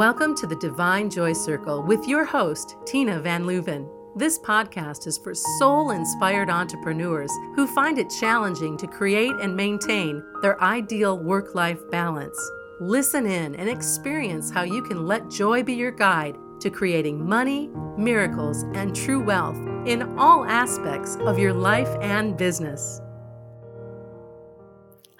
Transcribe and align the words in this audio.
Welcome 0.00 0.34
to 0.36 0.46
the 0.46 0.56
Divine 0.56 1.10
Joy 1.10 1.34
Circle 1.34 1.82
with 1.82 2.08
your 2.08 2.24
host, 2.24 2.76
Tina 2.86 3.20
Van 3.20 3.44
Leuven. 3.44 3.86
This 4.16 4.38
podcast 4.38 5.06
is 5.06 5.18
for 5.18 5.34
soul 5.34 5.90
inspired 5.90 6.48
entrepreneurs 6.48 7.30
who 7.54 7.66
find 7.66 7.98
it 7.98 8.08
challenging 8.08 8.78
to 8.78 8.86
create 8.86 9.34
and 9.42 9.54
maintain 9.54 10.24
their 10.40 10.58
ideal 10.62 11.18
work 11.18 11.54
life 11.54 11.80
balance. 11.90 12.40
Listen 12.80 13.26
in 13.26 13.54
and 13.56 13.68
experience 13.68 14.50
how 14.50 14.62
you 14.62 14.82
can 14.82 15.06
let 15.06 15.28
joy 15.28 15.62
be 15.62 15.74
your 15.74 15.92
guide 15.92 16.38
to 16.60 16.70
creating 16.70 17.28
money, 17.28 17.68
miracles, 17.98 18.62
and 18.72 18.96
true 18.96 19.22
wealth 19.22 19.58
in 19.86 20.18
all 20.18 20.46
aspects 20.46 21.16
of 21.16 21.38
your 21.38 21.52
life 21.52 21.94
and 22.00 22.38
business. 22.38 23.02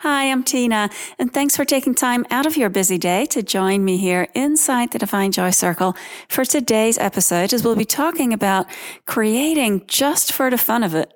Hi, 0.03 0.31
I'm 0.31 0.45
Tina, 0.45 0.89
and 1.19 1.31
thanks 1.31 1.55
for 1.55 1.67
taking 1.67 1.95
time 1.95 2.25
out 2.31 2.47
of 2.47 2.57
your 2.57 2.71
busy 2.71 2.97
day 2.97 3.27
to 3.27 3.43
join 3.43 3.85
me 3.85 3.99
here 3.99 4.29
inside 4.35 4.93
the 4.93 4.99
Divine 4.99 5.31
Joy 5.31 5.51
Circle 5.51 5.95
for 6.27 6.43
today's 6.43 6.97
episode, 6.97 7.53
as 7.53 7.63
we'll 7.63 7.77
be 7.77 7.85
talking 7.85 8.33
about 8.33 8.65
creating 9.05 9.85
just 9.87 10.33
for 10.33 10.49
the 10.49 10.57
fun 10.57 10.83
of 10.85 10.95
it. 10.95 11.13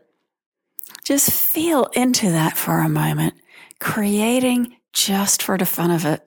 Just 1.02 1.30
feel 1.30 1.86
into 1.94 2.30
that 2.30 2.58
for 2.58 2.80
a 2.80 2.90
moment. 2.90 3.32
Creating 3.80 4.76
just 4.92 5.42
for 5.42 5.56
the 5.56 5.64
fun 5.64 5.90
of 5.90 6.04
it. 6.04 6.20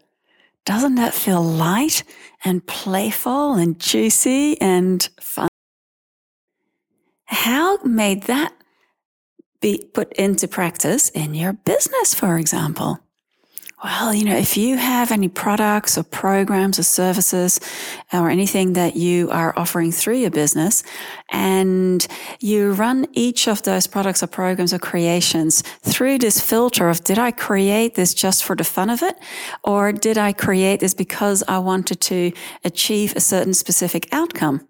Doesn't 0.66 0.95
that 0.95 1.14
feel 1.14 1.44
light 1.44 2.02
and 2.44 2.66
playful 2.66 3.53
and 3.53 3.80
juicy 3.80 4.59
and 4.59 5.08
fun? 5.20 5.50
How 7.26 7.78
made 7.84 8.23
that 8.23 8.56
be 9.61 9.89
put 9.93 10.11
into 10.13 10.47
practice 10.47 11.09
in 11.09 11.34
your 11.34 11.53
business, 11.53 12.13
for 12.13 12.38
example? 12.38 12.99
Well, 13.83 14.11
you 14.11 14.25
know, 14.25 14.35
if 14.35 14.57
you 14.57 14.75
have 14.75 15.11
any 15.11 15.27
products 15.27 15.99
or 15.99 16.03
programs 16.03 16.80
or 16.80 16.83
services 16.83 17.59
or 18.11 18.27
anything 18.27 18.73
that 18.73 18.95
you 18.95 19.30
are 19.30 19.53
offering 19.55 19.91
through 19.91 20.17
your 20.17 20.31
business 20.31 20.81
and 21.31 22.05
you 22.39 22.72
run 22.72 23.05
each 23.14 23.47
of 23.47 23.61
those 23.61 23.86
products 23.86 24.23
or 24.23 24.27
programs 24.27 24.73
or 24.73 24.80
creations 24.80 25.61
through 25.83 26.17
this 26.17 26.42
filter 26.42 26.89
of 26.89 27.03
did 27.03 27.19
I 27.19 27.30
create 27.30 27.94
this 27.94 28.16
just 28.16 28.44
for 28.44 28.55
the 28.55 28.64
fun 28.64 28.89
of 28.89 29.03
it? 29.03 29.16
Or 29.64 29.92
did 29.92 30.17
I 30.17 30.33
create 30.33 30.80
this 30.80 30.95
because 30.95 31.44
I 31.47 31.59
wanted 31.59 32.02
to 32.02 32.31
achieve 32.64 33.16
a 33.16 33.19
certain 33.19 33.53
specific 33.53 34.11
outcome? 34.11 34.67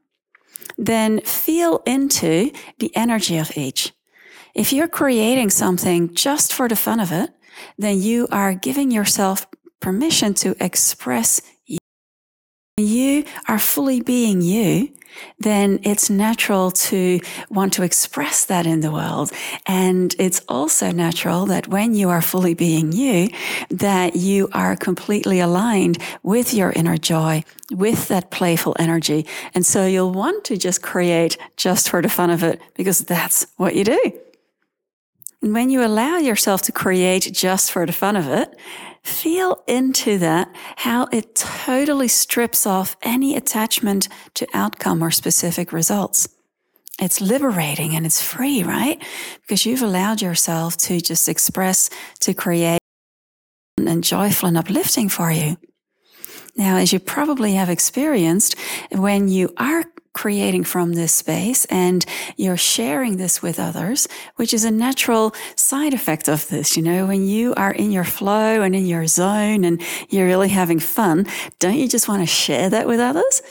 Then 0.78 1.22
feel 1.22 1.82
into 1.86 2.52
the 2.80 2.94
energy 2.94 3.38
of 3.38 3.56
each. 3.56 3.94
If 4.58 4.74
you're 4.74 4.88
creating 4.88 5.52
something 5.52 6.16
just 6.16 6.52
for 6.52 6.68
the 6.68 6.76
fun 6.76 7.00
of 7.00 7.12
it, 7.12 7.30
then 7.78 8.02
you 8.02 8.28
are 8.32 8.56
giving 8.56 8.90
yourself 8.90 9.46
permission 9.80 10.34
to 10.34 10.56
express 10.60 11.40
you. 11.68 11.78
When 12.76 12.88
you 12.88 13.26
are 13.48 13.60
fully 13.60 14.02
being 14.02 14.42
you, 14.42 14.90
then 15.38 15.80
it's 15.84 16.10
natural 16.10 16.72
to 16.72 17.20
want 17.52 17.74
to 17.74 17.84
express 17.84 18.46
that 18.46 18.66
in 18.66 18.80
the 18.80 18.92
world. 18.92 19.32
And 19.68 20.16
it's 20.18 20.42
also 20.50 20.92
natural 20.92 21.46
that 21.46 21.68
when 21.68 21.94
you 21.94 22.10
are 22.10 22.24
fully 22.24 22.56
being 22.56 22.92
you, 22.92 23.30
that 23.70 24.16
you 24.16 24.50
are 24.54 24.76
completely 24.76 25.40
aligned 25.40 26.00
with 26.24 26.52
your 26.52 26.72
inner 26.72 26.98
joy, 26.98 27.44
with 27.72 28.08
that 28.08 28.32
playful 28.32 28.76
energy. 28.80 29.28
And 29.54 29.64
so 29.64 29.86
you'll 29.86 30.14
want 30.14 30.46
to 30.46 30.58
just 30.58 30.82
create 30.82 31.38
just 31.58 31.90
for 31.90 32.02
the 32.02 32.10
fun 32.10 32.32
of 32.32 32.44
it 32.44 32.60
because 32.74 33.02
that's 33.02 33.46
what 33.58 33.76
you 33.76 33.84
do. 33.84 34.20
And 35.42 35.54
when 35.54 35.70
you 35.70 35.84
allow 35.86 36.18
yourself 36.18 36.62
to 36.64 36.72
create 36.72 37.30
just 37.32 37.72
for 37.72 37.86
the 37.86 37.94
fun 37.94 38.16
of 38.16 38.28
it, 38.28 38.58
feel 39.04 39.64
into 39.68 40.18
that, 40.18 40.54
how 40.78 41.08
it 41.12 41.36
totally 41.36 42.08
strips 42.08 42.66
off 42.66 42.98
any 43.04 43.36
attachment 43.36 44.10
to 44.34 44.48
outcome 44.54 45.04
or 45.04 45.12
specific 45.12 45.72
results. 45.72 46.28
It's 47.00 47.22
liberating 47.22 47.96
and 47.96 48.06
it's 48.06 48.22
free, 48.22 48.64
right? 48.64 49.02
Because 49.42 49.66
you've 49.66 49.84
allowed 49.84 50.22
yourself 50.22 50.76
to 50.78 51.00
just 51.00 51.30
express, 51.30 51.90
to 52.22 52.34
create 52.34 52.80
and 53.78 54.04
joyful 54.04 54.48
and 54.48 54.58
uplifting 54.58 55.08
for 55.08 55.32
you. 55.32 55.58
Now, 56.56 56.78
as 56.78 56.92
you 56.92 57.00
probably 57.00 57.54
have 57.54 57.70
experienced, 57.70 58.56
when 58.92 59.28
you 59.28 59.54
are 59.58 59.84
creating 60.18 60.64
from 60.64 60.94
this 60.94 61.14
space 61.14 61.64
and 61.66 62.04
you're 62.38 62.58
sharing 62.58 63.18
this 63.18 63.40
with 63.44 63.60
others, 63.60 64.08
which 64.38 64.52
is 64.52 64.66
a 64.66 64.72
natural 64.72 65.32
side 65.56 65.94
effect 65.94 66.28
of 66.28 66.48
this. 66.48 66.76
You 66.76 66.82
know, 66.82 67.06
when 67.06 67.28
you 67.28 67.54
are 67.54 67.72
in 67.72 67.92
your 67.92 68.04
flow 68.04 68.64
and 68.64 68.76
in 68.76 68.88
your 68.88 69.06
zone 69.06 69.64
and 69.64 69.80
you're 70.10 70.26
really 70.26 70.50
having 70.50 70.80
fun, 70.80 71.28
don't 71.60 71.78
you 71.78 71.88
just 71.88 72.08
want 72.08 72.24
to 72.24 72.26
share 72.26 72.68
that 72.68 72.88
with 72.88 73.00
others? 73.00 73.44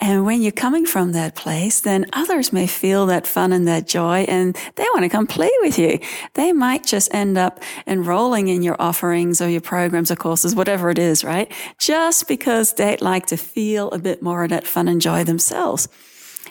And 0.00 0.24
when 0.24 0.42
you're 0.42 0.52
coming 0.52 0.86
from 0.86 1.12
that 1.12 1.34
place, 1.34 1.80
then 1.80 2.06
others 2.12 2.52
may 2.52 2.68
feel 2.68 3.06
that 3.06 3.26
fun 3.26 3.52
and 3.52 3.66
that 3.66 3.86
joy 3.86 4.20
and 4.28 4.56
they 4.76 4.84
want 4.94 5.02
to 5.02 5.08
come 5.08 5.26
play 5.26 5.50
with 5.60 5.78
you. 5.78 5.98
They 6.34 6.52
might 6.52 6.86
just 6.86 7.12
end 7.12 7.36
up 7.36 7.60
enrolling 7.86 8.46
in 8.46 8.62
your 8.62 8.76
offerings 8.80 9.40
or 9.40 9.48
your 9.48 9.60
programs 9.60 10.10
or 10.10 10.16
courses, 10.16 10.54
whatever 10.54 10.88
it 10.90 10.98
is, 10.98 11.24
right? 11.24 11.52
Just 11.78 12.28
because 12.28 12.74
they'd 12.74 13.00
like 13.00 13.26
to 13.26 13.36
feel 13.36 13.90
a 13.90 13.98
bit 13.98 14.22
more 14.22 14.44
of 14.44 14.50
that 14.50 14.66
fun 14.66 14.86
and 14.86 15.00
joy 15.00 15.24
themselves. 15.24 15.88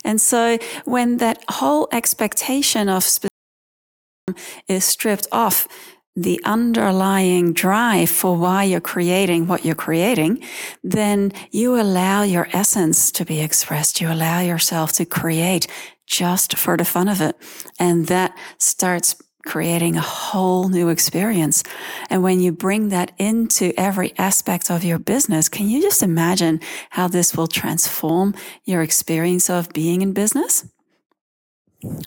And 0.04 0.20
so 0.20 0.58
when 0.84 1.18
that 1.18 1.44
whole 1.50 1.88
expectation 1.92 2.90
of 2.90 3.06
is 4.68 4.84
stripped 4.84 5.28
off, 5.32 5.68
the 6.18 6.42
underlying 6.44 7.54
drive 7.54 8.10
for 8.10 8.36
why 8.36 8.64
you're 8.64 8.82
creating 8.82 9.46
what 9.46 9.64
you're 9.64 9.76
creating, 9.76 10.44
then 10.84 11.32
you 11.52 11.80
allow 11.80 12.24
your 12.24 12.48
essence 12.54 13.12
to 13.12 13.24
be 13.24 13.40
expressed. 13.40 14.02
You 14.02 14.12
allow 14.12 14.40
yourself 14.42 14.92
to 14.94 15.06
create 15.06 15.68
just 16.08 16.58
for 16.58 16.76
the 16.76 16.86
fun 16.86 17.08
of 17.08 17.22
it. 17.22 17.36
And 17.80 18.08
that 18.08 18.36
starts 18.58 19.16
creating 19.46 19.96
a 19.96 20.02
whole 20.02 20.70
new 20.70 20.90
experience. 20.90 21.64
And 22.10 22.24
when 22.24 22.42
you 22.42 22.52
bring 22.52 22.90
that 22.90 23.12
into 23.20 23.72
every 23.78 24.18
aspect 24.18 24.72
of 24.72 24.84
your 24.84 25.00
business, 25.00 25.48
can 25.48 25.70
you 25.70 25.82
just 25.82 26.02
imagine 26.02 26.60
how 26.90 27.08
this 27.08 27.38
will 27.38 27.48
transform 27.48 28.34
your 28.66 28.82
experience 28.82 29.52
of 29.52 29.72
being 29.72 30.02
in 30.02 30.14
business? 30.14 30.66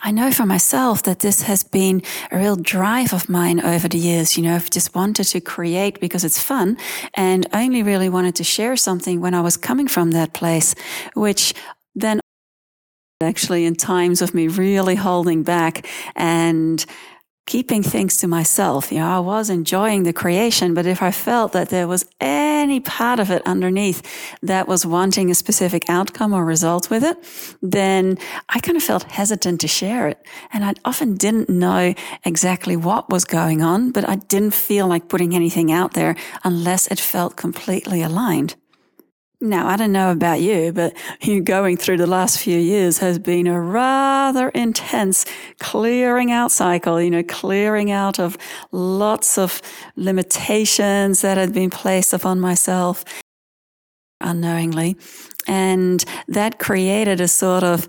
I 0.02 0.10
know 0.10 0.30
for 0.32 0.46
myself 0.46 1.02
that 1.04 1.20
this 1.20 1.42
has 1.42 1.62
been 1.62 2.02
a 2.30 2.38
real 2.38 2.56
drive 2.56 3.12
of 3.12 3.28
mine 3.28 3.60
over 3.60 3.88
the 3.88 3.98
years. 3.98 4.36
You 4.36 4.42
know, 4.44 4.54
I've 4.54 4.70
just 4.70 4.94
wanted 4.94 5.24
to 5.24 5.40
create 5.40 6.00
because 6.00 6.24
it's 6.24 6.42
fun 6.42 6.76
and 7.14 7.46
only 7.52 7.82
really 7.82 8.08
wanted 8.08 8.34
to 8.36 8.44
share 8.44 8.76
something 8.76 9.20
when 9.20 9.34
I 9.34 9.40
was 9.40 9.56
coming 9.56 9.88
from 9.88 10.12
that 10.12 10.32
place, 10.32 10.74
which 11.14 11.54
then 11.94 12.20
actually 13.20 13.66
in 13.66 13.74
times 13.74 14.22
of 14.22 14.34
me 14.34 14.48
really 14.48 14.94
holding 14.94 15.42
back 15.42 15.86
and 16.16 16.84
keeping 17.46 17.82
things 17.82 18.16
to 18.18 18.28
myself. 18.28 18.92
You 18.92 18.98
know, 18.98 19.16
I 19.16 19.18
was 19.18 19.50
enjoying 19.50 20.04
the 20.04 20.12
creation, 20.12 20.74
but 20.74 20.86
if 20.86 21.02
I 21.02 21.10
felt 21.10 21.52
that 21.52 21.68
there 21.70 21.88
was 21.88 22.04
any 22.20 22.80
part 22.80 23.18
of 23.18 23.30
it 23.30 23.42
underneath 23.44 24.02
that 24.42 24.68
was 24.68 24.86
wanting 24.86 25.30
a 25.30 25.34
specific 25.34 25.88
outcome 25.88 26.32
or 26.32 26.44
result 26.44 26.90
with 26.90 27.02
it, 27.02 27.16
then 27.60 28.18
I 28.48 28.60
kind 28.60 28.76
of 28.76 28.82
felt 28.82 29.04
hesitant 29.04 29.60
to 29.62 29.68
share 29.68 30.06
it. 30.08 30.24
And 30.52 30.64
I 30.64 30.74
often 30.84 31.16
didn't 31.16 31.48
know 31.48 31.94
exactly 32.24 32.76
what 32.76 33.10
was 33.10 33.24
going 33.24 33.62
on, 33.62 33.90
but 33.90 34.08
I 34.08 34.16
didn't 34.16 34.54
feel 34.54 34.86
like 34.86 35.08
putting 35.08 35.34
anything 35.34 35.72
out 35.72 35.94
there 35.94 36.14
unless 36.44 36.86
it 36.86 37.00
felt 37.00 37.36
completely 37.36 38.02
aligned. 38.02 38.54
Now, 39.42 39.68
I 39.68 39.76
don't 39.76 39.92
know 39.92 40.10
about 40.10 40.42
you, 40.42 40.70
but 40.70 40.94
you 41.22 41.40
going 41.40 41.78
through 41.78 41.96
the 41.96 42.06
last 42.06 42.38
few 42.38 42.58
years 42.58 42.98
has 42.98 43.18
been 43.18 43.46
a 43.46 43.58
rather 43.58 44.50
intense 44.50 45.24
clearing 45.60 46.30
out 46.30 46.52
cycle, 46.52 47.00
you 47.00 47.10
know, 47.10 47.22
clearing 47.22 47.90
out 47.90 48.20
of 48.20 48.36
lots 48.70 49.38
of 49.38 49.62
limitations 49.96 51.22
that 51.22 51.38
had 51.38 51.54
been 51.54 51.70
placed 51.70 52.12
upon 52.12 52.38
myself 52.38 53.02
unknowingly. 54.20 54.98
And 55.48 56.04
that 56.28 56.58
created 56.58 57.22
a 57.22 57.28
sort 57.28 57.64
of 57.64 57.88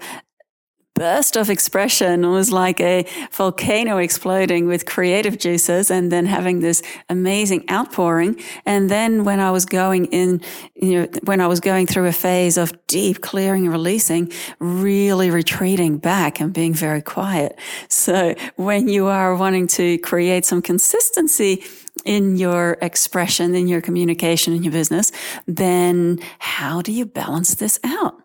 burst 1.01 1.35
of 1.35 1.49
expression 1.49 2.29
was 2.29 2.51
like 2.51 2.79
a 2.79 3.03
volcano 3.31 3.97
exploding 3.97 4.67
with 4.67 4.85
creative 4.85 5.35
juices 5.39 5.89
and 5.89 6.11
then 6.11 6.27
having 6.27 6.59
this 6.59 6.83
amazing 7.09 7.65
outpouring. 7.71 8.39
And 8.67 8.87
then 8.87 9.23
when 9.23 9.39
I 9.39 9.49
was 9.49 9.65
going 9.65 10.05
in, 10.13 10.41
you 10.75 10.93
know, 10.93 11.07
when 11.23 11.41
I 11.41 11.47
was 11.47 11.59
going 11.59 11.87
through 11.87 12.05
a 12.05 12.11
phase 12.11 12.55
of 12.55 12.71
deep 12.85 13.21
clearing 13.21 13.63
and 13.63 13.71
releasing, 13.71 14.31
really 14.59 15.31
retreating 15.31 15.97
back 15.97 16.39
and 16.39 16.53
being 16.53 16.75
very 16.75 17.01
quiet. 17.01 17.57
So 17.87 18.35
when 18.57 18.87
you 18.87 19.07
are 19.07 19.35
wanting 19.35 19.65
to 19.79 19.97
create 19.97 20.45
some 20.45 20.61
consistency 20.61 21.63
in 22.05 22.37
your 22.37 22.77
expression, 22.79 23.55
in 23.55 23.67
your 23.67 23.81
communication, 23.81 24.53
in 24.53 24.61
your 24.61 24.71
business, 24.71 25.11
then 25.47 26.19
how 26.37 26.83
do 26.83 26.91
you 26.91 27.07
balance 27.07 27.55
this 27.55 27.79
out? 27.83 28.21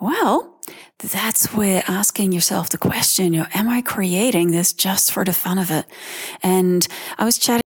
Well, 0.00 0.49
that's 1.02 1.52
where 1.54 1.82
asking 1.88 2.32
yourself 2.32 2.68
the 2.68 2.78
question, 2.78 3.32
you 3.32 3.40
know, 3.40 3.46
am 3.54 3.68
I 3.68 3.80
creating 3.82 4.50
this 4.50 4.72
just 4.72 5.12
for 5.12 5.24
the 5.24 5.32
fun 5.32 5.58
of 5.58 5.70
it? 5.70 5.86
And 6.42 6.86
I 7.18 7.24
was 7.24 7.38
chatting 7.38 7.62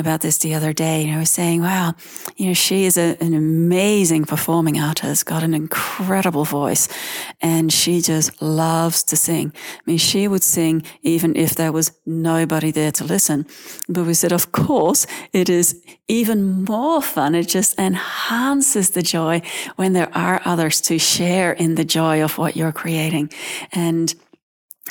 about 0.00 0.20
this 0.20 0.38
the 0.38 0.54
other 0.54 0.72
day. 0.72 1.02
You 1.02 1.10
know, 1.10 1.18
was 1.18 1.30
saying, 1.30 1.60
wow, 1.60 1.92
you 2.36 2.46
know, 2.46 2.54
she 2.54 2.84
is 2.84 2.96
a, 2.96 3.16
an 3.20 3.34
amazing 3.34 4.26
performing 4.26 4.78
artist, 4.78 5.26
got 5.26 5.42
an 5.42 5.54
incredible 5.54 6.44
voice, 6.44 6.88
and 7.40 7.72
she 7.72 8.00
just 8.00 8.40
loves 8.40 9.02
to 9.02 9.16
sing. 9.16 9.52
I 9.56 9.80
mean, 9.86 9.98
she 9.98 10.28
would 10.28 10.44
sing 10.44 10.84
even 11.02 11.34
if 11.34 11.56
there 11.56 11.72
was 11.72 11.90
nobody 12.06 12.70
there 12.70 12.92
to 12.92 13.02
listen. 13.02 13.44
But 13.88 14.06
we 14.06 14.14
said, 14.14 14.30
of 14.30 14.52
course, 14.52 15.04
it 15.32 15.50
is 15.50 15.82
even 16.06 16.62
more 16.62 17.02
fun. 17.02 17.34
It 17.34 17.48
just 17.48 17.76
enhances 17.76 18.90
the 18.90 19.02
joy 19.02 19.42
when 19.74 19.94
there 19.94 20.16
are 20.16 20.40
others 20.44 20.80
to 20.82 21.00
share 21.00 21.50
in 21.50 21.74
the 21.74 21.84
joy 21.84 22.22
of 22.22 22.38
what 22.38 22.54
you're 22.54 22.70
creating. 22.70 23.32
And 23.72 24.14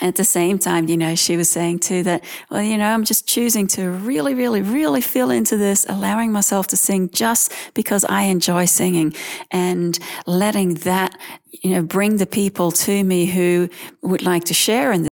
at 0.02 0.16
the 0.16 0.24
same 0.24 0.60
time, 0.60 0.88
you 0.88 0.98
know, 0.98 1.16
she 1.16 1.38
was 1.38 1.50
saying 1.50 1.80
too 1.80 2.04
that, 2.04 2.24
well, 2.50 2.62
you 2.62 2.78
know, 2.78 2.88
I'm 2.88 3.04
just 3.04 3.28
choosing 3.28 3.68
to 3.68 3.90
really, 3.90 4.34
really, 4.34 4.62
really 4.62 5.02
feel 5.02 5.32
into 5.32 5.58
this, 5.58 5.86
allowing 5.90 6.32
myself 6.32 6.68
to 6.68 6.78
sing 6.78 7.10
just 7.10 7.52
because 7.74 8.06
I 8.06 8.24
enjoy 8.24 8.66
singing 8.66 9.16
and 9.52 9.98
letting 10.26 10.76
that, 10.76 11.18
you 11.52 11.72
know, 11.72 11.82
bring 11.82 12.18
the 12.18 12.26
people 12.28 12.72
to 12.72 13.04
me 13.04 13.26
who 13.26 13.70
would 14.02 14.22
like 14.22 14.46
to 14.46 14.54
share 14.54 14.92
in 14.92 15.04
this 15.04 15.10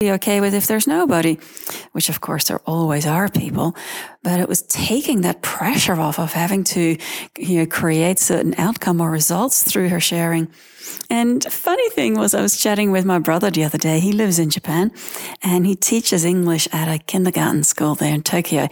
be 0.00 0.12
okay 0.12 0.40
with 0.40 0.54
if 0.54 0.66
there's 0.66 0.86
nobody, 0.86 1.38
which 1.92 2.08
of 2.08 2.22
course 2.22 2.44
there 2.44 2.60
always 2.64 3.06
are 3.06 3.28
people, 3.28 3.76
but 4.22 4.40
it 4.40 4.48
was 4.48 4.62
taking 4.62 5.22
that 5.22 5.42
pressure 5.42 5.94
off 5.94 6.18
of 6.18 6.32
having 6.32 6.64
to, 6.64 6.96
you 7.38 7.58
know, 7.58 7.66
create 7.66 8.18
certain 8.18 8.54
outcome 8.58 9.00
or 9.00 9.10
results 9.10 9.62
through 9.62 9.88
her 9.88 10.00
sharing. 10.00 10.48
And 11.08 11.42
funny 11.44 11.88
thing 11.90 12.14
was, 12.14 12.34
I 12.34 12.42
was 12.42 12.56
chatting 12.56 12.90
with 12.92 13.04
my 13.04 13.18
brother 13.18 13.50
the 13.50 13.64
other 13.64 13.78
day. 13.78 14.00
He 14.00 14.12
lives 14.12 14.38
in 14.38 14.50
Japan 14.50 14.92
and 15.42 15.66
he 15.66 15.74
teaches 15.74 16.24
English 16.24 16.68
at 16.72 16.88
a 16.88 16.98
kindergarten 16.98 17.64
school 17.64 17.94
there 17.94 18.14
in 18.14 18.22
Tokyo. 18.22 18.68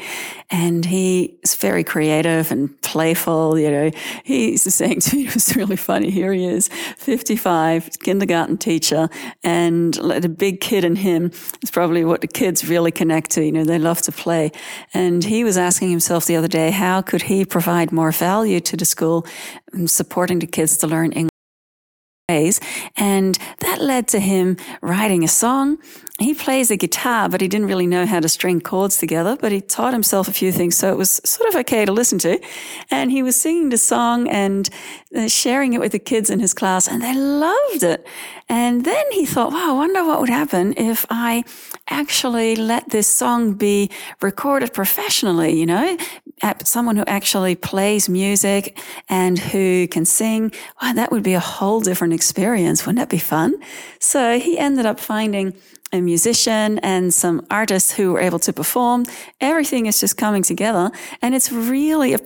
And 0.50 0.84
he 0.84 1.38
is 1.42 1.54
very 1.54 1.84
creative 1.84 2.50
and 2.50 2.80
playful. 2.82 3.58
You 3.58 3.70
know, 3.70 3.90
he's 4.24 4.62
saying 4.72 5.00
to 5.00 5.16
me, 5.16 5.22
it 5.26 5.34
was 5.34 5.56
really 5.56 5.76
funny. 5.76 6.10
Here 6.10 6.32
he 6.32 6.44
is, 6.46 6.68
55, 6.96 7.98
kindergarten 8.00 8.56
teacher, 8.56 9.08
and 9.42 9.94
the 9.94 10.28
big 10.28 10.60
kid 10.60 10.84
in 10.84 10.96
him 10.96 11.32
is 11.62 11.70
probably 11.70 12.04
what 12.04 12.20
the 12.20 12.28
kids 12.28 12.68
really 12.68 12.92
connect 12.92 13.30
to. 13.32 13.44
You 13.44 13.52
know, 13.52 13.64
they 13.64 13.78
love 13.78 14.00
to 14.02 14.12
play. 14.12 14.52
And 14.94 15.22
he 15.22 15.37
was 15.44 15.58
asking 15.58 15.90
himself 15.90 16.26
the 16.26 16.36
other 16.36 16.48
day, 16.48 16.70
how 16.70 17.02
could 17.02 17.22
he 17.22 17.44
provide 17.44 17.92
more 17.92 18.12
value 18.12 18.60
to 18.60 18.76
the 18.76 18.84
school, 18.84 19.26
and 19.72 19.90
supporting 19.90 20.38
the 20.38 20.46
kids 20.46 20.76
to 20.78 20.86
learn 20.86 21.12
English? 21.12 21.37
And 22.28 23.38
that 23.60 23.80
led 23.80 24.06
to 24.08 24.20
him 24.20 24.58
writing 24.82 25.24
a 25.24 25.28
song. 25.28 25.78
He 26.18 26.34
plays 26.34 26.68
the 26.68 26.76
guitar, 26.76 27.26
but 27.26 27.40
he 27.40 27.48
didn't 27.48 27.68
really 27.68 27.86
know 27.86 28.04
how 28.04 28.20
to 28.20 28.28
string 28.28 28.60
chords 28.60 28.98
together, 28.98 29.38
but 29.40 29.50
he 29.50 29.62
taught 29.62 29.94
himself 29.94 30.28
a 30.28 30.32
few 30.32 30.52
things. 30.52 30.76
So 30.76 30.92
it 30.92 30.98
was 30.98 31.22
sort 31.24 31.48
of 31.48 31.54
okay 31.60 31.86
to 31.86 31.92
listen 31.92 32.18
to. 32.18 32.38
And 32.90 33.10
he 33.10 33.22
was 33.22 33.40
singing 33.40 33.70
the 33.70 33.78
song 33.78 34.28
and 34.28 34.68
uh, 35.16 35.28
sharing 35.28 35.72
it 35.72 35.80
with 35.80 35.92
the 35.92 35.98
kids 35.98 36.28
in 36.28 36.38
his 36.38 36.52
class 36.52 36.86
and 36.86 37.02
they 37.02 37.14
loved 37.14 37.82
it. 37.82 38.06
And 38.46 38.84
then 38.84 39.04
he 39.12 39.24
thought, 39.24 39.52
wow, 39.52 39.70
I 39.70 39.72
wonder 39.72 40.04
what 40.04 40.20
would 40.20 40.28
happen 40.28 40.74
if 40.76 41.06
I 41.08 41.44
actually 41.88 42.56
let 42.56 42.90
this 42.90 43.08
song 43.08 43.54
be 43.54 43.90
recorded 44.20 44.74
professionally, 44.74 45.58
you 45.58 45.64
know, 45.64 45.96
someone 46.64 46.96
who 46.96 47.04
actually 47.06 47.54
plays 47.54 48.08
music 48.08 48.78
and 49.08 49.38
who 49.38 49.88
can 49.88 50.04
sing. 50.04 50.52
Wow, 50.82 50.92
that 50.94 51.10
would 51.10 51.22
be 51.22 51.34
a 51.34 51.40
whole 51.40 51.80
different 51.80 52.14
experience. 52.14 52.84
Wouldn't 52.84 52.98
that 52.98 53.10
be 53.10 53.18
fun? 53.18 53.54
So 54.00 54.38
he 54.38 54.58
ended 54.58 54.86
up 54.86 55.00
finding 55.00 55.54
a 55.92 56.00
musician 56.00 56.78
and 56.80 57.12
some 57.14 57.46
artists 57.50 57.92
who 57.92 58.12
were 58.12 58.20
able 58.20 58.38
to 58.40 58.52
perform. 58.52 59.04
Everything 59.40 59.86
is 59.86 60.00
just 60.00 60.16
coming 60.16 60.42
together 60.42 60.90
and 61.22 61.34
it's 61.34 61.50
really 61.50 62.12
a 62.12 62.18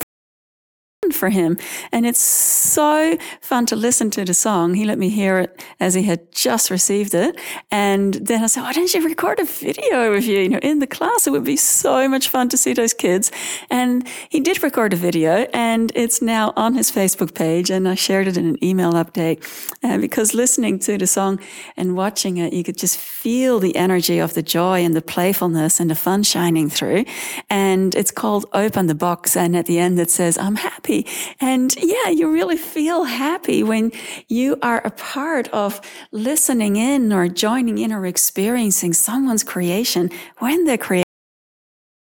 for 1.10 1.30
him. 1.30 1.58
And 1.90 2.06
it's 2.06 2.20
so 2.20 3.18
fun 3.40 3.66
to 3.66 3.76
listen 3.76 4.10
to 4.12 4.24
the 4.24 4.34
song. 4.34 4.74
He 4.74 4.84
let 4.84 4.98
me 4.98 5.08
hear 5.08 5.38
it 5.38 5.64
as 5.80 5.94
he 5.94 6.04
had 6.04 6.30
just 6.30 6.70
received 6.70 7.12
it. 7.12 7.36
And 7.72 8.14
then 8.14 8.42
I 8.44 8.46
said, 8.46 8.62
why 8.62 8.72
don't 8.72 8.92
you 8.94 9.04
record 9.04 9.40
a 9.40 9.44
video 9.44 10.12
of 10.12 10.24
you, 10.24 10.38
you 10.38 10.48
know, 10.48 10.58
in 10.58 10.78
the 10.78 10.86
class? 10.86 11.26
It 11.26 11.30
would 11.30 11.44
be 11.44 11.56
so 11.56 12.08
much 12.08 12.28
fun 12.28 12.48
to 12.50 12.56
see 12.56 12.72
those 12.72 12.94
kids. 12.94 13.32
And 13.68 14.06
he 14.28 14.38
did 14.38 14.62
record 14.62 14.92
a 14.92 14.96
video 14.96 15.48
and 15.52 15.90
it's 15.96 16.22
now 16.22 16.52
on 16.56 16.74
his 16.74 16.90
Facebook 16.92 17.34
page. 17.34 17.68
And 17.68 17.88
I 17.88 17.96
shared 17.96 18.28
it 18.28 18.36
in 18.36 18.46
an 18.46 18.64
email 18.64 18.92
update 18.92 19.42
uh, 19.82 19.98
because 19.98 20.34
listening 20.34 20.78
to 20.80 20.98
the 20.98 21.08
song 21.08 21.40
and 21.76 21.96
watching 21.96 22.36
it, 22.36 22.52
you 22.52 22.62
could 22.62 22.78
just 22.78 22.96
feel 22.96 23.58
the 23.58 23.74
energy 23.74 24.20
of 24.20 24.34
the 24.34 24.42
joy 24.42 24.84
and 24.84 24.94
the 24.94 25.02
playfulness 25.02 25.80
and 25.80 25.90
the 25.90 25.96
fun 25.96 26.22
shining 26.22 26.70
through. 26.70 27.04
And 27.50 27.92
it's 27.96 28.12
called 28.12 28.46
Open 28.52 28.86
the 28.86 28.94
Box. 28.94 29.36
And 29.36 29.56
at 29.56 29.66
the 29.66 29.80
end, 29.80 29.98
it 29.98 30.10
says, 30.10 30.38
I'm 30.38 30.56
happy 30.56 31.01
And 31.40 31.74
yeah, 31.76 32.08
you 32.08 32.30
really 32.30 32.56
feel 32.56 33.04
happy 33.04 33.62
when 33.62 33.92
you 34.28 34.58
are 34.62 34.80
a 34.84 34.90
part 34.90 35.48
of 35.48 35.80
listening 36.10 36.76
in 36.76 37.12
or 37.12 37.28
joining 37.28 37.78
in 37.78 37.92
or 37.92 38.06
experiencing 38.06 38.92
someone's 38.92 39.44
creation 39.44 40.10
when 40.38 40.64
they're 40.64 40.78
creating 40.78 41.04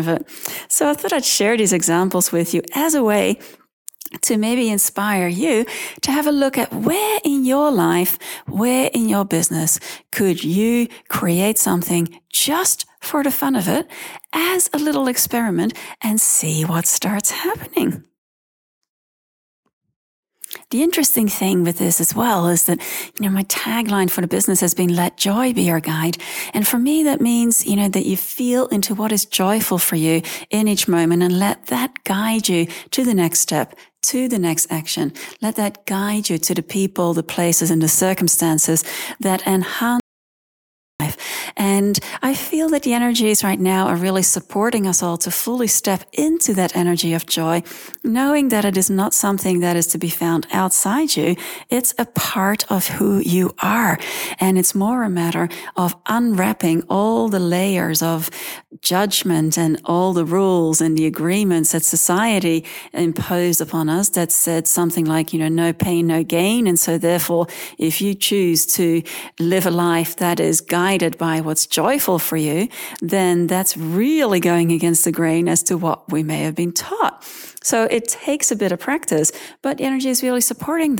it. 0.02 0.26
So 0.70 0.90
I 0.90 0.94
thought 0.94 1.14
I'd 1.14 1.26
share 1.26 1.58
these 1.58 1.74
examples 1.74 2.32
with 2.32 2.54
you 2.54 2.62
as 2.74 2.96
a 2.96 3.04
way 3.04 3.40
to 4.22 4.38
maybe 4.38 4.70
inspire 4.70 5.28
you 5.28 5.66
to 6.02 6.12
have 6.12 6.28
a 6.28 6.32
look 6.32 6.58
at 6.58 6.74
where 6.74 7.20
in 7.24 7.46
your 7.46 7.72
life, 7.72 8.18
where 8.48 8.90
in 8.94 9.08
your 9.08 9.26
business 9.26 9.80
could 10.12 10.44
you 10.44 10.88
create 11.10 11.58
something 11.58 12.20
just 12.30 12.86
for 13.02 13.24
the 13.24 13.32
fun 13.32 13.56
of 13.56 13.68
it 13.68 13.88
as 14.34 14.70
a 14.74 14.78
little 14.78 15.08
experiment 15.08 15.74
and 16.02 16.20
see 16.20 16.64
what 16.66 16.86
starts 16.86 17.32
happening. 17.32 18.04
The 20.72 20.84
interesting 20.84 21.28
thing 21.28 21.64
with 21.64 21.80
this 21.80 22.00
as 22.00 22.14
well 22.14 22.48
is 22.48 22.66
that, 22.66 22.80
you 23.20 23.26
know, 23.26 23.32
my 23.32 23.44
tagline 23.46 24.12
for 24.12 24.22
the 24.22 24.28
business 24.28 24.62
has 24.62 24.76
been 24.76 24.96
let 24.96 25.18
joy 25.18 25.52
be 25.52 25.64
your 25.64 25.80
guide. 25.80 26.18
And 26.54 26.68
for 26.68 26.78
me, 26.78 27.02
that 27.06 27.22
means, 27.22 27.66
you 27.66 27.76
know, 27.76 27.90
that 27.90 28.06
you 28.06 28.16
feel 28.16 28.68
into 28.68 28.94
what 28.94 29.12
is 29.12 29.26
joyful 29.26 29.80
for 29.80 29.96
you 29.96 30.22
in 30.52 30.68
each 30.68 30.88
moment 30.88 31.24
and 31.24 31.40
let 31.40 31.66
that 31.68 32.04
guide 32.04 32.48
you 32.48 32.68
to 32.92 33.04
the 33.04 33.16
next 33.16 33.40
step, 33.40 33.76
to 34.04 34.28
the 34.28 34.38
next 34.38 34.72
action. 34.72 35.12
Let 35.42 35.56
that 35.56 35.88
guide 35.88 36.30
you 36.30 36.38
to 36.38 36.54
the 36.54 36.62
people, 36.62 37.16
the 37.16 37.24
places 37.24 37.72
and 37.72 37.82
the 37.82 37.88
circumstances 37.88 38.84
that 39.20 39.48
enhance 39.48 40.04
and 41.60 42.00
I 42.22 42.34
feel 42.34 42.70
that 42.70 42.84
the 42.84 42.94
energies 42.94 43.44
right 43.44 43.60
now 43.60 43.88
are 43.88 43.98
really 43.98 44.24
supporting 44.24 44.88
us 44.88 45.04
all 45.04 45.18
to 45.18 45.30
fully 45.30 45.68
step 45.68 46.06
into 46.14 46.54
that 46.54 46.74
energy 46.74 47.14
of 47.14 47.26
joy, 47.26 47.64
knowing 48.02 48.48
that 48.48 48.64
it 48.64 48.78
is 48.78 48.90
not 48.90 49.14
something 49.14 49.60
that 49.60 49.76
is 49.76 49.86
to 49.88 49.98
be 49.98 50.10
found 50.10 50.48
outside 50.54 51.18
you. 51.18 51.36
It's 51.70 51.94
a 51.98 52.06
part 52.06 52.64
of 52.72 52.88
who 52.88 53.20
you 53.20 53.54
are. 53.62 54.00
And 54.40 54.58
it's 54.58 54.74
more 54.74 55.04
a 55.04 55.10
matter 55.10 55.50
of 55.76 55.98
unwrapping 56.08 56.84
all 56.84 57.28
the 57.28 57.42
layers 57.42 58.02
of 58.02 58.30
judgment 58.82 59.58
and 59.58 59.82
all 59.84 60.14
the 60.14 60.24
rules 60.24 60.80
and 60.80 60.98
the 60.98 61.08
agreements 61.08 61.74
that 61.74 61.84
society 61.84 62.64
imposed 62.94 63.60
upon 63.60 63.90
us 63.90 64.08
that 64.10 64.32
said 64.32 64.66
something 64.66 65.04
like, 65.04 65.34
you 65.34 65.40
know, 65.40 65.50
no 65.50 65.74
pain, 65.74 66.08
no 66.08 66.24
gain. 66.24 66.68
And 66.68 66.80
so 66.80 66.98
therefore, 66.98 67.48
if 67.78 68.00
you 68.00 68.14
choose 68.14 68.66
to 68.78 69.04
live 69.40 69.66
a 69.66 69.72
life 69.72 70.16
that 70.18 70.40
is 70.40 70.62
guided 70.62 71.18
by 71.18 71.42
what's 71.50 71.66
joyful 71.66 72.20
for 72.20 72.38
you, 72.38 72.68
then 73.02 73.48
that's 73.48 73.76
really 73.76 74.40
going 74.40 74.72
against 74.72 75.04
the 75.04 75.12
grain 75.12 75.50
as 75.50 75.64
to 75.64 75.78
what 75.78 76.10
we 76.12 76.22
may 76.22 76.44
have 76.44 76.54
been 76.54 76.72
taught. 76.72 77.24
So 77.64 77.86
it 77.86 78.08
takes 78.08 78.52
a 78.52 78.56
bit 78.56 78.72
of 78.72 78.80
practice, 78.80 79.32
but 79.64 79.82
energy 79.82 80.10
is 80.10 80.22
really 80.22 80.42
supporting 80.42 81.00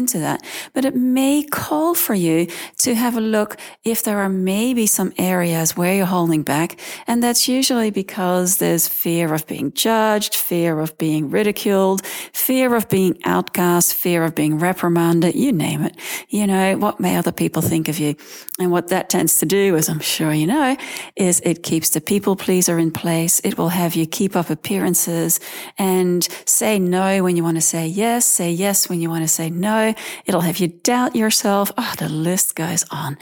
into 0.00 0.18
that. 0.18 0.42
But 0.74 0.84
it 0.84 0.96
may 0.96 1.42
call 1.42 1.94
for 1.94 2.14
you 2.14 2.46
to 2.78 2.94
have 2.94 3.16
a 3.16 3.20
look 3.20 3.56
if 3.84 4.02
there 4.02 4.18
are 4.18 4.28
maybe 4.28 4.86
some 4.86 5.12
areas 5.18 5.76
where 5.76 5.94
you're 5.94 6.14
holding 6.18 6.42
back. 6.42 6.80
And 7.06 7.22
that's 7.22 7.46
usually 7.48 7.90
because 7.90 8.56
there's 8.56 8.88
fear 8.88 9.34
of 9.34 9.46
being 9.46 9.72
judged, 9.72 10.34
fear 10.34 10.80
of 10.80 10.96
being 10.98 11.30
ridiculed, 11.30 12.04
fear 12.32 12.74
of 12.74 12.88
being 12.88 13.18
outcast, 13.24 13.94
fear 13.94 14.24
of 14.24 14.34
being 14.34 14.58
reprimanded, 14.58 15.34
you 15.34 15.52
name 15.52 15.82
it. 15.82 15.94
You 16.28 16.46
know, 16.46 16.78
what 16.78 16.98
may 16.98 17.16
other 17.16 17.32
people 17.32 17.62
think 17.62 17.88
of 17.88 17.98
you? 17.98 18.16
And 18.58 18.70
what 18.70 18.88
that 18.88 19.10
tends 19.10 19.38
to 19.40 19.46
do, 19.46 19.76
as 19.76 19.88
I'm 19.88 20.00
sure 20.00 20.32
you 20.32 20.46
know, 20.46 20.76
is 21.16 21.40
it 21.44 21.62
keeps 21.62 21.90
the 21.90 22.00
people 22.00 22.36
pleaser 22.36 22.78
in 22.78 22.90
place. 22.90 23.40
It 23.44 23.58
will 23.58 23.68
have 23.68 23.94
you 23.94 24.06
keep 24.06 24.34
up 24.34 24.48
appearances 24.50 25.40
and 25.78 26.26
say 26.46 26.78
no 26.78 27.22
when 27.22 27.36
you 27.36 27.44
want 27.44 27.58
to 27.58 27.66
say 27.74 27.86
yes, 27.86 28.24
say 28.24 28.50
yes 28.50 28.88
when 28.88 29.00
you 29.00 29.10
want 29.10 29.24
to 29.24 29.28
say 29.28 29.50
no 29.50 29.89
It'll 30.26 30.42
have 30.42 30.58
you 30.58 30.68
doubt 30.68 31.16
yourself. 31.16 31.72
Oh, 31.76 31.94
the 31.98 32.08
list 32.08 32.54
goes 32.54 32.84
on. 32.90 33.18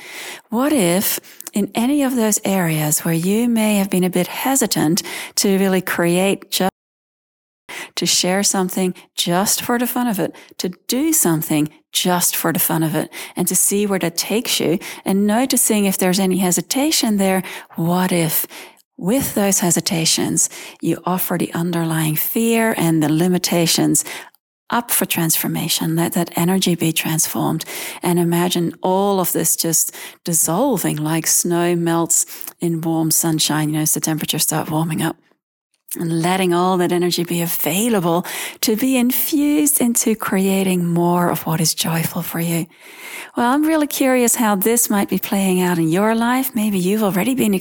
What 0.48 0.72
if 0.72 1.20
in 1.52 1.70
any 1.74 2.02
of 2.02 2.16
those 2.16 2.40
areas 2.44 3.00
where 3.00 3.14
you 3.14 3.48
may 3.48 3.76
have 3.76 3.90
been 3.90 4.04
a 4.04 4.10
bit 4.10 4.26
hesitant 4.26 5.02
to 5.36 5.58
really 5.58 5.80
create 5.80 6.50
just 6.50 6.72
to 7.96 8.06
share 8.06 8.42
something 8.42 8.94
just 9.14 9.62
for 9.62 9.78
the 9.78 9.86
fun 9.86 10.06
of 10.06 10.18
it, 10.18 10.34
to 10.58 10.68
do 10.86 11.12
something 11.12 11.68
just 11.92 12.36
for 12.36 12.52
the 12.52 12.58
fun 12.58 12.82
of 12.82 12.94
it, 12.94 13.10
and 13.34 13.48
to 13.48 13.56
see 13.56 13.86
where 13.86 13.98
that 13.98 14.16
takes 14.16 14.60
you, 14.60 14.78
and 15.04 15.26
noticing 15.26 15.84
if 15.84 15.98
there's 15.98 16.20
any 16.20 16.38
hesitation 16.38 17.16
there. 17.16 17.42
What 17.76 18.12
if 18.12 18.46
with 18.96 19.34
those 19.34 19.60
hesitations, 19.60 20.48
you 20.80 21.00
offer 21.04 21.38
the 21.38 21.52
underlying 21.54 22.16
fear 22.16 22.74
and 22.76 23.02
the 23.02 23.12
limitations 23.12 24.04
up 24.70 24.90
for 24.90 25.06
transformation. 25.06 25.96
Let 25.96 26.12
that 26.12 26.36
energy 26.36 26.74
be 26.74 26.92
transformed. 26.92 27.64
And 28.02 28.18
imagine 28.18 28.74
all 28.82 29.20
of 29.20 29.32
this 29.32 29.56
just 29.56 29.94
dissolving 30.24 30.96
like 30.96 31.26
snow 31.26 31.74
melts 31.74 32.26
in 32.60 32.80
warm 32.80 33.10
sunshine, 33.10 33.70
you 33.70 33.76
know, 33.76 33.82
as 33.82 33.94
the 33.94 34.00
temperatures 34.00 34.42
start 34.42 34.70
warming 34.70 35.02
up. 35.02 35.16
And 35.98 36.20
letting 36.20 36.52
all 36.52 36.76
that 36.76 36.92
energy 36.92 37.24
be 37.24 37.40
available 37.40 38.26
to 38.60 38.76
be 38.76 38.98
infused 38.98 39.80
into 39.80 40.14
creating 40.14 40.84
more 40.84 41.30
of 41.30 41.46
what 41.46 41.62
is 41.62 41.72
joyful 41.72 42.20
for 42.20 42.40
you. 42.40 42.66
Well, 43.38 43.50
I'm 43.50 43.64
really 43.64 43.86
curious 43.86 44.34
how 44.34 44.54
this 44.54 44.90
might 44.90 45.08
be 45.08 45.18
playing 45.18 45.62
out 45.62 45.78
in 45.78 45.88
your 45.88 46.14
life. 46.14 46.54
Maybe 46.54 46.78
you've 46.78 47.02
already 47.02 47.34
been 47.34 47.54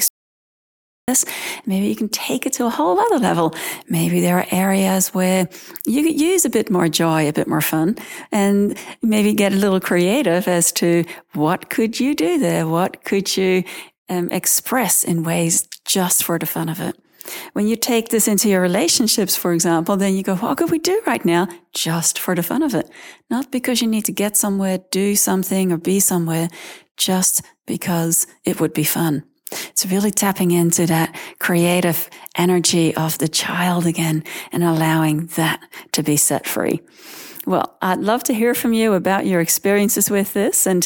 this. 1.07 1.23
Maybe 1.65 1.87
you 1.87 1.95
can 1.95 2.09
take 2.09 2.45
it 2.45 2.51
to 2.53 2.65
a 2.65 2.69
whole 2.69 2.99
other 2.99 3.17
level. 3.17 3.55
Maybe 3.87 4.19
there 4.19 4.39
are 4.39 4.45
areas 4.51 5.13
where 5.13 5.47
you 5.85 6.03
could 6.03 6.19
use 6.19 6.43
a 6.43 6.49
bit 6.49 6.69
more 6.69 6.89
joy, 6.89 7.29
a 7.29 7.31
bit 7.31 7.47
more 7.47 7.61
fun, 7.61 7.95
and 8.29 8.77
maybe 9.01 9.33
get 9.33 9.53
a 9.53 9.55
little 9.55 9.79
creative 9.79 10.49
as 10.49 10.73
to 10.73 11.05
what 11.33 11.69
could 11.69 11.97
you 11.97 12.13
do 12.13 12.37
there? 12.37 12.67
What 12.67 13.05
could 13.05 13.37
you 13.37 13.63
um, 14.09 14.29
express 14.31 15.05
in 15.05 15.23
ways 15.23 15.65
just 15.85 16.25
for 16.25 16.37
the 16.37 16.45
fun 16.45 16.67
of 16.67 16.81
it? 16.81 16.99
When 17.53 17.67
you 17.67 17.77
take 17.77 18.09
this 18.09 18.27
into 18.27 18.49
your 18.49 18.61
relationships, 18.61 19.37
for 19.37 19.53
example, 19.53 19.95
then 19.95 20.13
you 20.13 20.23
go, 20.23 20.35
what 20.35 20.57
could 20.57 20.71
we 20.71 20.79
do 20.79 21.01
right 21.07 21.23
now 21.23 21.47
just 21.73 22.19
for 22.19 22.35
the 22.35 22.43
fun 22.43 22.63
of 22.63 22.75
it? 22.75 22.89
Not 23.29 23.49
because 23.49 23.81
you 23.81 23.87
need 23.87 24.03
to 24.05 24.11
get 24.11 24.35
somewhere, 24.35 24.79
do 24.91 25.15
something, 25.15 25.71
or 25.71 25.77
be 25.77 26.01
somewhere, 26.01 26.49
just 26.97 27.43
because 27.65 28.27
it 28.43 28.59
would 28.59 28.73
be 28.73 28.83
fun. 28.83 29.23
It's 29.51 29.85
really 29.85 30.11
tapping 30.11 30.51
into 30.51 30.85
that 30.87 31.15
creative 31.39 32.09
energy 32.35 32.95
of 32.95 33.17
the 33.17 33.27
child 33.27 33.85
again 33.85 34.23
and 34.51 34.63
allowing 34.63 35.27
that 35.35 35.61
to 35.93 36.03
be 36.03 36.17
set 36.17 36.45
free. 36.45 36.81
Well, 37.45 37.77
I'd 37.81 37.99
love 37.99 38.23
to 38.23 38.33
hear 38.33 38.53
from 38.53 38.73
you 38.73 38.93
about 38.93 39.25
your 39.25 39.39
experiences 39.39 40.09
with 40.09 40.33
this. 40.33 40.67
And 40.67 40.85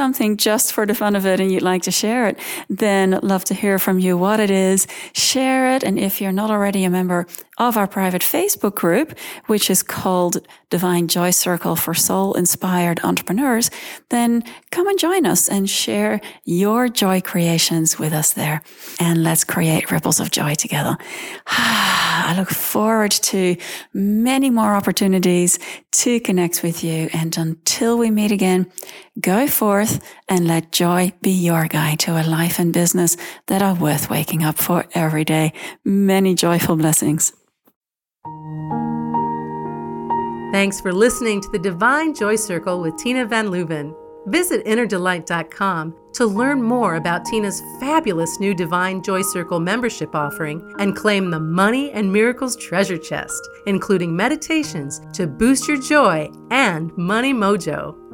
something 0.00 0.36
just 0.36 0.72
for 0.72 0.86
the 0.86 0.94
fun 0.94 1.16
of 1.16 1.26
it 1.26 1.40
and 1.40 1.50
you'd 1.50 1.62
like 1.62 1.82
to 1.82 1.90
share 1.90 2.28
it, 2.28 2.38
then 2.68 3.18
love 3.22 3.44
to 3.44 3.52
hear 3.52 3.80
from 3.80 3.98
you 3.98 4.16
what 4.16 4.38
it 4.38 4.48
is. 4.48 4.86
Share 5.12 5.74
it. 5.74 5.82
And 5.82 5.98
if 5.98 6.20
you're 6.20 6.30
not 6.30 6.50
already 6.50 6.84
a 6.84 6.90
member 6.90 7.26
of 7.58 7.76
our 7.76 7.86
private 7.86 8.22
Facebook 8.22 8.74
group, 8.74 9.18
which 9.46 9.68
is 9.68 9.82
called 9.82 10.46
Divine 10.70 11.08
Joy 11.08 11.30
Circle 11.30 11.76
for 11.76 11.94
Soul 11.94 12.34
Inspired 12.34 13.00
Entrepreneurs, 13.02 13.70
then 14.10 14.44
come 14.70 14.86
and 14.86 14.98
join 14.98 15.26
us 15.26 15.48
and 15.48 15.68
share 15.68 16.20
your 16.44 16.88
joy 16.88 17.20
creations 17.20 17.98
with 17.98 18.12
us 18.12 18.32
there. 18.32 18.62
And 19.00 19.24
let's 19.24 19.44
create 19.44 19.90
ripples 19.90 20.20
of 20.20 20.30
joy 20.30 20.54
together. 20.54 20.96
I 21.46 22.34
look 22.36 22.50
forward 22.50 23.10
to 23.10 23.56
many 23.92 24.50
more 24.50 24.74
opportunities 24.74 25.58
to 25.92 26.20
connect 26.20 26.62
with 26.62 26.84
you. 26.84 27.08
And 27.12 27.36
until 27.38 27.96
we 27.98 28.10
meet 28.10 28.30
again, 28.30 28.70
go 29.20 29.46
forth 29.46 30.00
and 30.28 30.46
let 30.46 30.70
joy 30.70 31.12
be 31.22 31.30
your 31.30 31.66
guide 31.66 32.00
to 32.00 32.20
a 32.20 32.22
life 32.22 32.58
and 32.58 32.72
business 32.72 33.16
that 33.46 33.62
are 33.62 33.74
worth 33.74 34.10
waking 34.10 34.44
up 34.44 34.58
for 34.58 34.86
every 34.92 35.24
day. 35.24 35.52
Many 35.84 36.34
joyful 36.34 36.76
blessings. 36.76 37.32
Thanks 40.50 40.80
for 40.80 40.92
listening 40.92 41.40
to 41.42 41.48
the 41.50 41.58
Divine 41.58 42.14
Joy 42.14 42.36
Circle 42.36 42.80
with 42.80 42.96
Tina 42.96 43.26
Van 43.26 43.48
Leuven. 43.48 43.94
Visit 44.26 44.64
innerdelight.com 44.64 45.94
to 46.14 46.26
learn 46.26 46.62
more 46.62 46.96
about 46.96 47.24
Tina's 47.26 47.62
fabulous 47.78 48.40
new 48.40 48.54
Divine 48.54 49.02
Joy 49.02 49.22
Circle 49.22 49.60
membership 49.60 50.14
offering 50.14 50.74
and 50.78 50.96
claim 50.96 51.30
the 51.30 51.38
Money 51.38 51.90
and 51.92 52.12
Miracles 52.12 52.56
treasure 52.56 52.98
chest, 52.98 53.40
including 53.66 54.16
meditations 54.16 55.00
to 55.12 55.26
boost 55.26 55.68
your 55.68 55.80
joy 55.80 56.30
and 56.50 56.96
money 56.96 57.34
mojo. 57.34 58.07